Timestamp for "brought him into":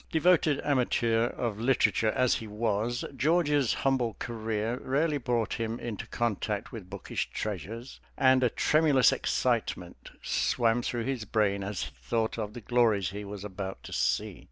5.19-6.07